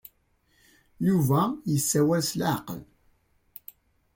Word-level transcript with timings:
Yuba 1.07 1.41
yessawal 1.71 2.23
s 2.29 2.31
leɛqel. 2.39 2.81